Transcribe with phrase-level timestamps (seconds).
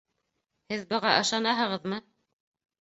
[0.73, 2.03] Һеҙ быға ышанаһығыҙмы?